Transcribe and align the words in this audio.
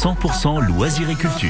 100% 0.00 0.64
loisirs 0.64 1.10
et 1.10 1.16
culture. 1.16 1.48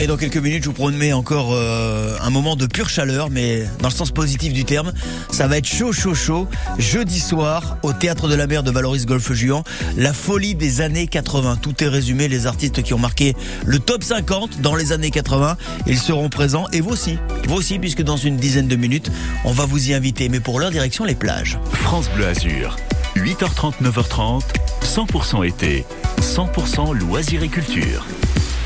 Et 0.00 0.08
dans 0.08 0.16
quelques 0.16 0.38
minutes, 0.38 0.64
je 0.64 0.68
vous 0.68 0.74
promets 0.74 1.12
encore 1.12 1.50
euh, 1.52 2.16
un 2.20 2.30
moment 2.30 2.56
de 2.56 2.66
pure 2.66 2.88
chaleur, 2.88 3.30
mais 3.30 3.64
dans 3.80 3.88
le 3.88 3.94
sens 3.94 4.10
positif 4.10 4.52
du 4.52 4.64
terme. 4.64 4.92
Ça 5.30 5.46
va 5.46 5.58
être 5.58 5.68
chaud, 5.68 5.92
chaud, 5.92 6.12
chaud. 6.12 6.48
Jeudi 6.78 7.20
soir, 7.20 7.76
au 7.84 7.92
Théâtre 7.92 8.26
de 8.26 8.34
la 8.34 8.48
Mer 8.48 8.64
de 8.64 8.72
Valoris 8.72 9.06
Golfe 9.06 9.32
Juan, 9.32 9.62
la 9.96 10.12
folie 10.12 10.56
des 10.56 10.80
années 10.80 11.06
80. 11.06 11.58
Tout 11.62 11.84
est 11.84 11.88
résumé, 11.88 12.26
les 12.26 12.48
artistes 12.48 12.82
qui 12.82 12.94
ont 12.94 12.98
marqué 12.98 13.36
le 13.64 13.78
top 13.78 14.02
50 14.02 14.60
dans 14.60 14.74
les 14.74 14.90
années 14.90 15.12
80, 15.12 15.56
ils 15.86 16.00
seront 16.00 16.30
présents. 16.30 16.66
Et 16.72 16.80
vous 16.80 16.90
aussi, 16.90 17.16
vous 17.46 17.54
aussi, 17.54 17.78
puisque 17.78 18.02
dans 18.02 18.16
une 18.16 18.38
dizaine 18.38 18.66
de 18.66 18.74
minutes, 18.74 19.12
on 19.44 19.52
va 19.52 19.66
vous 19.66 19.88
y 19.88 19.94
inviter. 19.94 20.28
Mais 20.28 20.40
pour 20.40 20.58
leur 20.58 20.72
direction, 20.72 21.04
les 21.04 21.14
plages. 21.14 21.60
France 21.74 22.10
Bleu 22.16 22.26
Azur, 22.26 22.76
8h30, 23.14 23.74
9h30, 23.84 24.42
100% 24.82 25.46
été, 25.46 25.84
100% 26.22 26.96
loisirs 26.96 27.42
et 27.42 27.48
culture. 27.48 28.06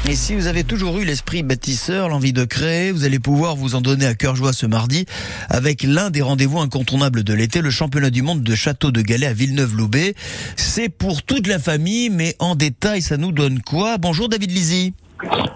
Et 0.06 0.14
si 0.14 0.34
vous 0.34 0.46
avez 0.46 0.62
toujours 0.62 0.98
eu 0.98 1.06
l'esprit 1.06 1.42
bâtisseur, 1.42 2.10
l'envie 2.10 2.34
de 2.34 2.44
créer, 2.44 2.92
vous 2.92 3.04
allez 3.04 3.18
pouvoir 3.18 3.56
vous 3.56 3.74
en 3.74 3.80
donner 3.80 4.04
à 4.04 4.14
cœur 4.14 4.36
joie 4.36 4.52
ce 4.52 4.66
mardi 4.66 5.06
avec 5.48 5.82
l'un 5.82 6.10
des 6.10 6.20
rendez-vous 6.20 6.58
incontournables 6.60 7.24
de 7.24 7.32
l'été, 7.32 7.62
le 7.62 7.70
championnat 7.70 8.10
du 8.10 8.20
monde 8.20 8.42
de 8.42 8.54
château 8.54 8.90
de 8.90 9.00
Galais 9.00 9.26
à 9.26 9.32
Villeneuve-Loubet. 9.32 10.14
C'est 10.56 10.90
pour 10.90 11.22
toute 11.22 11.46
la 11.46 11.58
famille, 11.58 12.10
mais 12.10 12.36
en 12.40 12.56
détail, 12.56 13.00
ça 13.00 13.16
nous 13.16 13.32
donne 13.32 13.62
quoi? 13.62 13.96
Bonjour 13.96 14.28
David 14.28 14.50
Lizy. 14.50 14.92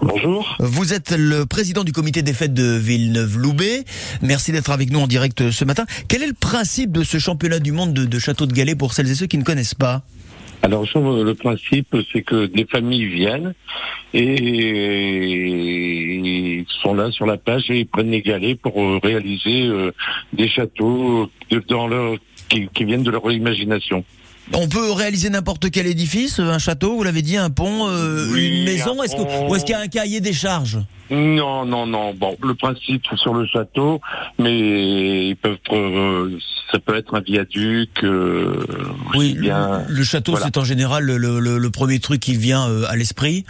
Bonjour. 0.01 0.57
Vous 0.59 0.93
êtes 0.93 1.11
le 1.11 1.45
président 1.45 1.83
du 1.83 1.91
comité 1.91 2.23
des 2.23 2.33
fêtes 2.33 2.55
de 2.55 2.77
Villeneuve-Loubet. 2.77 3.85
Merci 4.23 4.51
d'être 4.51 4.71
avec 4.71 4.89
nous 4.91 4.99
en 4.99 5.07
direct 5.07 5.51
ce 5.51 5.65
matin. 5.65 5.85
Quel 6.07 6.23
est 6.23 6.27
le 6.27 6.33
principe 6.33 6.91
de 6.91 7.03
ce 7.03 7.19
championnat 7.19 7.59
du 7.59 7.71
monde 7.71 7.93
de, 7.93 8.05
de 8.05 8.19
château 8.19 8.47
de 8.47 8.53
Galais 8.53 8.75
pour 8.75 8.95
celles 8.95 9.11
et 9.11 9.15
ceux 9.15 9.27
qui 9.27 9.37
ne 9.37 9.43
connaissent 9.43 9.75
pas? 9.75 10.01
Alors 10.63 10.85
le 10.93 11.33
principe, 11.33 11.95
c'est 12.13 12.21
que 12.21 12.45
des 12.45 12.65
familles 12.65 13.07
viennent 13.07 13.55
et 14.13 15.03
sont 16.83 16.93
là 16.93 17.09
sur 17.11 17.25
la 17.25 17.37
plage 17.37 17.71
et 17.71 17.79
ils 17.79 17.87
prennent 17.87 18.11
les 18.11 18.21
galets 18.21 18.59
pour 18.59 18.79
euh, 18.79 18.99
réaliser 19.01 19.63
euh, 19.63 19.91
des 20.33 20.47
châteaux 20.47 21.31
dans 21.67 21.87
leur, 21.87 22.15
qui, 22.49 22.67
qui 22.73 22.83
viennent 22.83 23.01
de 23.03 23.09
leur 23.11 23.31
imagination. 23.31 24.03
On 24.53 24.67
peut 24.67 24.91
réaliser 24.91 25.29
n'importe 25.29 25.69
quel 25.71 25.87
édifice, 25.87 26.39
un 26.39 26.59
château, 26.59 26.95
vous 26.97 27.03
l'avez 27.03 27.21
dit, 27.21 27.37
un 27.37 27.49
pont, 27.49 27.87
euh, 27.87 28.27
Oui, 28.31 28.47
une 28.47 28.63
maison. 28.65 29.01
Est-ce 29.01 29.15
que, 29.15 29.49
ou 29.49 29.55
est-ce 29.55 29.63
qu'il 29.65 29.73
y 29.73 29.75
a 29.77 29.79
un 29.81 29.87
cahier 29.87 30.19
des 30.19 30.33
charges? 30.33 30.79
Non, 31.09 31.65
non, 31.65 31.85
non. 31.87 32.13
Bon, 32.13 32.35
le 32.41 32.53
principe 32.55 33.03
c'est 33.09 33.17
sur 33.17 33.33
le 33.33 33.45
château, 33.45 33.99
mais 34.39 35.29
ils 35.29 35.35
peuvent, 35.35 35.57
euh, 35.71 36.37
ça 36.71 36.79
peut 36.79 36.95
être 36.95 37.15
un 37.15 37.21
viaduc. 37.21 37.89
euh, 38.03 38.65
Oui, 39.15 39.33
bien. 39.39 39.83
le 39.87 40.03
château, 40.03 40.31
Voilà. 40.33 40.45
c'est 40.47 40.57
en 40.57 40.63
général 40.65 41.03
le, 41.03 41.17
le- 41.17 41.39
le- 41.39 41.57
le 41.57 41.69
premier 41.69 41.99
truc 41.99 42.19
qui 42.21 42.35
vient 42.35 42.65
à 42.87 42.95
l'esprit. 42.95 43.45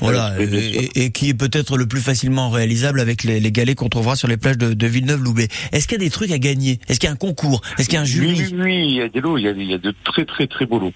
Voilà, 0.00 0.34
et, 0.38 1.04
et 1.04 1.10
qui 1.10 1.30
est 1.30 1.34
peut-être 1.34 1.78
le 1.78 1.86
plus 1.86 2.00
facilement 2.00 2.50
réalisable 2.50 3.00
avec 3.00 3.24
les, 3.24 3.40
les 3.40 3.52
galets 3.52 3.74
qu'on 3.74 3.88
trouvera 3.88 4.14
sur 4.14 4.28
les 4.28 4.36
plages 4.36 4.58
de, 4.58 4.74
de 4.74 4.86
Villeneuve-Loubet. 4.86 5.48
Est-ce 5.72 5.88
qu'il 5.88 5.98
y 5.98 6.02
a 6.02 6.04
des 6.04 6.10
trucs 6.10 6.30
à 6.30 6.38
gagner? 6.38 6.78
Est-ce 6.88 7.00
qu'il 7.00 7.06
y 7.06 7.10
a 7.10 7.12
un 7.12 7.16
concours? 7.16 7.62
Est-ce 7.78 7.88
qu'il 7.88 7.94
y 7.94 7.98
a 7.98 8.02
un 8.02 8.04
jury? 8.04 8.34
Oui, 8.38 8.48
oui, 8.52 8.62
oui, 8.62 8.88
il 8.88 8.94
y 8.96 9.00
a 9.00 9.08
des 9.08 9.20
lots, 9.20 9.38
il 9.38 9.44
y 9.44 9.48
a, 9.48 9.52
il 9.52 9.70
y 9.70 9.74
a 9.74 9.78
de 9.78 9.94
très 10.04 10.24
très 10.24 10.46
très 10.46 10.66
beaux 10.66 10.78
lots. 10.78 10.92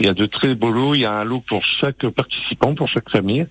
Il 0.00 0.06
y 0.06 0.08
a 0.08 0.14
de 0.14 0.26
très 0.26 0.54
beaux 0.54 0.70
lots, 0.72 0.94
il 0.94 1.00
y 1.02 1.04
a 1.04 1.12
un 1.12 1.24
lot 1.24 1.40
pour 1.46 1.62
chaque 1.80 2.06
participant, 2.08 2.74
pour 2.74 2.88
chaque 2.88 3.08
famille. 3.10 3.46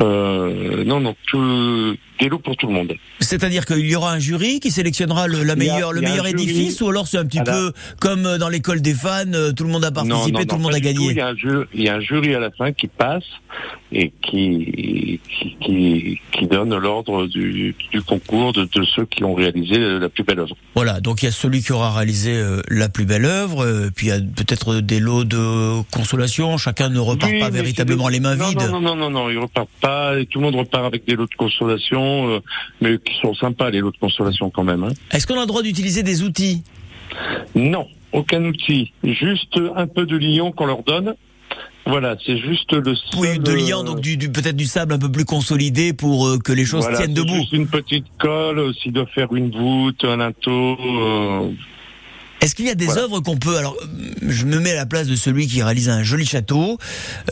Euh, 0.00 0.84
non, 0.84 1.00
non, 1.00 1.16
tout, 1.26 1.96
des 2.20 2.28
lots 2.28 2.38
pour 2.38 2.56
tout 2.56 2.68
le 2.68 2.72
monde. 2.72 2.94
C'est-à-dire 3.20 3.66
qu'il 3.66 3.88
y 3.88 3.96
aura 3.96 4.12
un 4.12 4.18
jury 4.20 4.60
qui 4.60 4.70
sélectionnera 4.70 5.26
le, 5.26 5.42
la 5.42 5.52
a- 5.54 5.56
le 5.56 6.00
meilleur 6.00 6.26
jury. 6.26 6.30
édifice, 6.30 6.80
ou 6.80 6.88
alors 6.88 7.08
c'est 7.08 7.18
un 7.18 7.24
petit 7.26 7.40
peu 7.42 7.72
comme 8.00 8.38
dans 8.38 8.48
l'école 8.48 8.80
des 8.80 8.94
fans, 8.94 9.24
euh, 9.34 9.52
tout 9.52 9.64
le 9.64 9.70
monde 9.70 9.84
a 9.84 9.90
participé, 9.90 10.32
non, 10.32 10.38
non, 10.40 10.44
tout 10.44 10.56
le 10.56 10.62
monde 10.62 10.74
a 10.74 10.80
gagné. 10.80 11.08
Il 11.10 11.16
y 11.16 11.20
a, 11.20 11.28
un 11.28 11.36
ju- 11.36 11.66
il 11.74 11.82
y 11.82 11.88
a 11.88 11.96
un 11.96 12.00
jury 12.00 12.34
à 12.36 12.38
la 12.40 12.50
fin 12.52 12.70
qui 12.72 12.86
passe 12.86 13.24
et 13.90 14.12
qui, 14.22 15.18
qui, 15.28 15.56
qui, 15.60 16.20
qui 16.30 16.46
donne 16.46 16.76
l'ordre 16.76 17.26
du, 17.26 17.74
du 17.90 18.02
concours 18.02 18.52
de, 18.52 18.64
de 18.64 18.84
ceux 18.84 19.06
qui 19.06 19.24
ont 19.24 19.34
réalisé 19.34 19.76
la 19.98 20.08
plus 20.08 20.22
belle 20.22 20.38
œuvre. 20.40 20.56
Voilà, 20.76 21.00
donc 21.00 21.22
il 21.22 21.26
y 21.26 21.28
a 21.28 21.32
celui 21.32 21.62
qui 21.62 21.72
aura 21.72 21.92
réalisé 21.92 22.36
euh, 22.36 22.62
la 22.68 22.88
plus 22.88 23.04
belle 23.06 23.24
œuvre, 23.24 23.64
euh, 23.64 23.90
puis 23.94 24.06
il 24.06 24.10
y 24.10 24.12
a 24.12 24.20
peut-être 24.20 24.76
des 24.80 25.00
lots 25.00 25.24
de 25.24 25.36
consolation, 25.92 26.56
chacun 26.58 26.88
ne 26.88 26.98
repart 26.98 27.30
Oui, 27.32 27.40
pas 27.40 27.50
véritablement 27.50 28.06
des- 28.08 28.14
les 28.14 28.20
mains 28.20 28.36
non, 28.36 28.48
vides. 28.48 28.58
Non, 28.60 28.80
non, 28.80 28.80
non, 28.80 28.96
non, 28.96 29.10
non, 29.10 29.30
ils 29.30 29.38
repartent 29.38 29.68
pas. 29.80 30.18
Et 30.18 30.26
tout 30.26 30.38
le 30.40 30.44
monde 30.46 30.56
repart 30.56 30.84
avec 30.84 31.06
des 31.06 31.14
lots 31.14 31.26
de 31.26 31.34
consolation, 31.36 32.28
euh, 32.30 32.40
mais 32.80 32.98
qui 32.98 33.14
sont 33.20 33.34
sympas 33.34 33.70
les 33.70 33.80
lots 33.80 33.90
de 33.92 33.98
consolation 33.98 34.50
quand 34.50 34.64
même. 34.64 34.84
Hein. 34.84 34.92
Est-ce 35.12 35.26
qu'on 35.26 35.36
a 35.36 35.40
le 35.40 35.46
droit 35.46 35.62
d'utiliser 35.62 36.02
des 36.02 36.22
outils? 36.22 36.62
Non, 37.54 37.86
aucun 38.12 38.44
outil, 38.44 38.92
juste 39.02 39.58
un 39.76 39.86
peu 39.86 40.06
de 40.06 40.16
lion 40.16 40.52
qu'on 40.52 40.66
leur 40.66 40.82
donne. 40.82 41.14
Voilà, 41.86 42.16
c'est 42.26 42.36
juste 42.36 42.70
le 42.74 42.94
seul. 42.94 43.18
Oui, 43.18 43.38
de 43.38 43.50
liant, 43.52 43.80
euh, 43.80 43.84
donc 43.84 44.00
du, 44.00 44.18
du- 44.18 44.30
peut-être 44.30 44.56
du 44.56 44.66
sable 44.66 44.92
un 44.92 44.98
peu 44.98 45.10
plus 45.10 45.24
consolidé 45.24 45.94
pour 45.94 46.26
euh, 46.26 46.38
que 46.38 46.52
les 46.52 46.66
choses 46.66 46.82
voilà, 46.82 46.98
tiennent 46.98 47.14
debout. 47.14 47.34
Juste 47.34 47.52
une 47.52 47.66
petite 47.66 48.04
colle, 48.18 48.58
euh, 48.58 48.72
s'il 48.74 48.92
doit 48.92 49.06
faire 49.06 49.32
une 49.34 49.50
voûte, 49.50 50.04
un 50.04 50.18
linteau. 50.18 50.76
euh, 50.78 51.50
Est-ce 52.48 52.54
qu'il 52.54 52.64
y 52.64 52.70
a 52.70 52.74
des 52.74 52.86
Voilà. 52.86 53.02
œuvres 53.02 53.20
qu'on 53.20 53.36
peut 53.36 53.58
alors 53.58 53.76
euh, 53.82 53.86
je 54.26 54.46
me 54.46 54.58
mets 54.58 54.70
à 54.70 54.76
la 54.76 54.86
place 54.86 55.06
de 55.06 55.16
celui 55.16 55.46
qui 55.46 55.62
réalise 55.62 55.90
un 55.90 56.02
joli 56.02 56.24
château. 56.24 56.78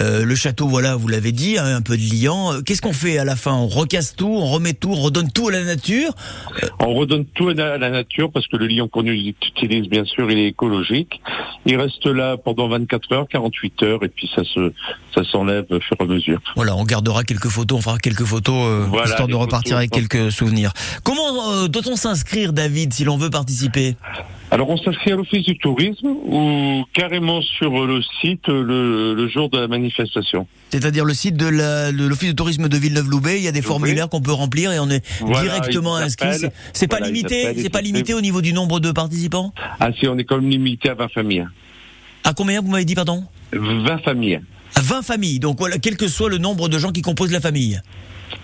Euh, 0.03 0.27
le 0.27 0.35
château, 0.35 0.69
voilà, 0.69 0.95
vous 0.95 1.09
l'avez 1.09 1.33
dit, 1.33 1.57
hein, 1.57 1.75
un 1.75 1.81
peu 1.81 1.97
de 1.97 2.03
liant. 2.03 2.53
Euh, 2.53 2.61
Qu'est-ce 2.61 2.83
qu'on 2.83 2.93
fait 2.93 3.17
à 3.17 3.25
la 3.25 3.35
fin? 3.35 3.55
On 3.55 3.67
recasse 3.67 4.15
tout, 4.15 4.29
on 4.29 4.45
remet 4.45 4.75
tout, 4.75 4.91
on 4.91 5.01
redonne 5.01 5.33
tout 5.33 5.49
à 5.49 5.53
la 5.53 5.65
nature? 5.65 6.11
On 6.81 6.93
redonne 6.93 7.25
tout 7.35 7.49
à 7.49 7.55
la 7.79 7.89
nature 7.89 8.31
parce 8.31 8.47
que 8.47 8.59
le 8.59 8.67
lion 8.67 8.89
qu'on 8.89 9.07
utilise, 9.07 9.89
bien 9.89 10.05
sûr, 10.05 10.31
il 10.31 10.37
est 10.37 10.49
écologique. 10.49 11.19
Il 11.65 11.79
reste 11.81 12.05
là 12.05 12.37
pendant 12.37 12.69
24 12.69 13.13
heures, 13.13 13.27
48 13.31 13.83
heures, 13.85 14.05
et 14.05 14.09
puis 14.11 14.29
ça 14.37 14.45
se, 14.45 14.71
ça 15.15 15.25
s'enlève 15.25 15.65
au 15.71 15.81
fur 15.81 15.97
et 15.99 16.03
à 16.03 16.07
mesure. 16.07 16.43
Voilà, 16.57 16.77
on 16.77 16.85
gardera 16.85 17.25
quelques 17.25 17.49
photos, 17.49 17.79
on 17.79 17.81
fera 17.81 17.97
quelques 17.97 18.25
photos 18.25 18.67
euh, 18.67 18.85
Voilà, 18.87 19.07
histoire 19.09 19.29
de 19.29 19.35
repartir 19.35 19.79
photos, 19.79 19.97
avec 19.97 20.09
quelques 20.11 20.31
souvenirs. 20.31 20.75
Comment 21.05 21.69
doit-on 21.69 21.97
s'inscrire, 21.97 22.53
David, 22.53 22.93
si 22.93 23.05
l'on 23.05 23.17
veut 23.17 23.31
participer? 23.31 23.97
Alors 24.51 24.71
on 24.71 24.77
s'inscrit 24.77 25.13
à 25.13 25.17
l'office 25.17 25.45
du 25.45 25.59
tourisme 25.59 26.07
ou 26.07 26.85
carrément 26.93 27.43
sur 27.43 27.85
le 27.87 28.01
site 28.21 28.47
le, 28.49 29.15
le 29.15 29.29
jour 29.29 29.51
de 29.51 29.59
la 29.59 29.67
manifestation. 29.69 30.47
C'est-à-dire 30.71 31.05
le 31.05 31.15
site 31.15 31.37
de 31.37 31.47
l'office 32.07 32.31
de 32.31 32.35
tourisme 32.35 32.69
de 32.69 32.77
Villeneuve-Loubet, 32.77 33.39
il 33.39 33.43
y 33.45 33.49
a 33.49 33.53
des 33.53 33.63
formulaires 33.63 34.09
qu'on 34.09 34.21
peut 34.21 34.33
remplir 34.33 34.71
et 34.73 34.79
on 34.79 34.89
est 34.89 35.05
Voilà, 35.21 35.43
directement 35.43 35.97
inscrit. 35.97 36.29
C'est- 36.73 36.87
pas 36.87 36.99
Voilà, 36.99 37.13
limité, 37.13 37.55
c'est 37.61 37.71
pas 37.71 37.81
au 37.81 38.21
niveau 38.21 38.41
du 38.41 38.53
nombre 38.53 38.79
de 38.79 38.93
participants 38.93 39.53
Ah 39.81 39.91
si, 39.99 40.07
on 40.07 40.17
est 40.17 40.25
quand 40.25 40.37
même 40.41 40.51
limité 40.51 40.91
à 40.91 40.95
20 40.95 41.09
familles. 41.09 41.47
À 42.25 42.33
combien 42.33 42.61
vous 42.61 42.71
m'avez 42.71 42.85
dit, 42.85 42.95
pardon 42.95 43.25
20 43.53 43.99
familles. 43.99 44.41
À 44.75 44.81
20 44.81 45.03
familles, 45.03 45.39
donc 45.39 45.59
voilà, 45.59 45.79
quel 45.79 45.97
que 45.97 46.09
soit 46.09 46.29
le 46.29 46.39
nombre 46.39 46.69
de 46.69 46.79
gens 46.79 46.93
qui 46.93 47.03
composent 47.03 47.33
la 47.33 47.41
famille. 47.41 47.81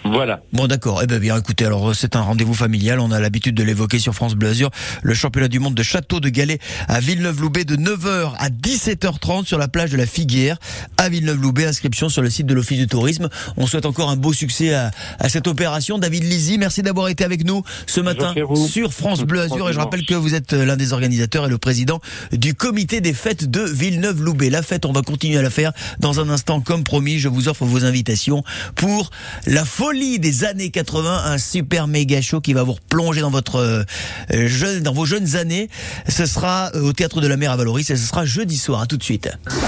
Voilà. 0.05 0.43
Bon 0.53 0.67
d'accord, 0.67 1.01
eh 1.03 1.07
ben 1.07 1.19
bien 1.19 1.37
écoutez, 1.37 1.65
alors 1.65 1.91
euh, 1.91 1.95
c'est 1.95 2.17
un 2.17 2.21
rendez-vous 2.21 2.55
familial, 2.55 3.01
on 3.01 3.13
a 3.13 3.21
l'habitude 3.21 3.55
de 3.55 3.63
l'évoquer 3.63 3.99
sur 3.99 4.15
France 4.15 4.35
Bleu 4.35 4.51
Azur, 4.51 4.71
le 5.03 5.15
championnat 5.15 5.49
du 5.49 5.59
monde 5.59 5.75
de 5.75 5.83
château 5.83 6.21
de 6.21 6.29
Galais 6.29 6.59
à 6.89 7.01
Villeneuve-Loubet 7.01 7.65
de 7.65 7.77
9h 7.77 8.33
à 8.39 8.49
17h30 8.51 9.47
sur 9.47 9.59
la 9.59 9.69
plage 9.69 9.91
de 9.91 9.97
la 9.97 10.07
Figuière 10.07 10.59
à 10.97 11.09
Villeneuve-Loubet, 11.09 11.67
inscription 11.67 12.09
sur 12.09 12.21
le 12.23 12.31
site 12.31 12.47
de 12.47 12.55
l'Office 12.55 12.79
du 12.79 12.87
tourisme. 12.89 13.29
On 13.57 13.67
souhaite 13.67 13.87
encore 13.87 14.11
un 14.11 14.17
beau 14.17 14.33
succès 14.33 14.75
à, 14.75 14.91
à 15.19 15.29
cette 15.29 15.47
opération. 15.47 15.99
David 15.99 16.25
Lizy, 16.25 16.59
merci 16.59 16.83
d'avoir 16.83 17.09
été 17.09 17.25
avec 17.25 17.45
nous 17.45 17.63
ce 17.87 18.01
matin 18.01 18.35
sur 18.67 18.93
France 18.93 19.23
Bleu 19.23 19.41
Azur 19.41 19.69
et 19.71 19.73
je 19.73 19.79
rappelle 19.79 20.05
que 20.05 20.15
vous 20.15 20.35
êtes 20.35 20.53
euh, 20.53 20.65
l'un 20.65 20.77
des 20.77 20.93
organisateurs 20.93 21.47
et 21.47 21.49
le 21.49 21.59
président 21.59 22.01
du 22.33 22.55
comité 22.55 23.01
des 23.01 23.15
fêtes 23.15 23.51
de 23.51 23.63
Villeneuve-Loubet. 23.63 24.51
La 24.51 24.63
fête, 24.63 24.85
on 24.85 24.93
va 24.93 25.03
continuer 25.03 25.39
à 25.39 25.43
la 25.43 25.51
faire 25.51 25.73
dans 26.01 26.21
un 26.21 26.29
instant 26.29 26.61
comme 26.61 26.85
promis, 26.85 27.19
je 27.19 27.29
vous 27.29 27.49
offre 27.49 27.65
vos 27.65 27.85
invitations 27.85 28.43
pour 28.75 29.11
la 29.47 29.65
folie 29.75 30.19
des 30.19 30.45
années 30.45 30.71
80, 30.71 31.23
un 31.25 31.39
super 31.39 31.87
méga 31.87 32.21
show 32.21 32.43
qui 32.43 32.53
va 32.53 32.63
vous 32.63 32.75
replonger 32.75 33.23
dans 33.23 33.31
votre 33.31 33.57
euh, 33.57 33.85
jeune, 34.31 34.83
dans 34.83 34.93
vos 34.93 35.07
jeunes 35.07 35.35
années. 35.35 35.71
Ce 36.07 36.27
sera 36.27 36.71
euh, 36.75 36.83
au 36.83 36.93
théâtre 36.93 37.23
de 37.23 37.27
la 37.27 37.39
Mer 37.39 37.51
à 37.53 37.57
Valoris 37.57 37.89
et 37.89 37.97
ce 37.97 38.07
sera 38.07 38.27
jeudi 38.27 38.59
soir. 38.59 38.83
À 38.83 38.87
tout 38.87 38.99
de 38.99 39.03
suite. 39.03 39.31